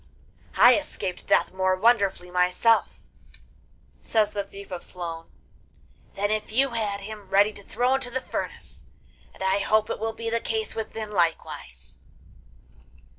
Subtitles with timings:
[0.57, 3.05] 'I escaped death more wonderfully myself,'
[4.01, 5.27] says the Thief of Sloan,
[6.15, 8.85] 'than if you had him ready to throw into the furnace,
[9.31, 11.99] and I hope it will be the case with him likewise.